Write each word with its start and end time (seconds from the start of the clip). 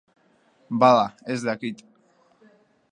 Bada, 0.83 1.03
ez 1.21 1.37
dakit. 1.45 1.87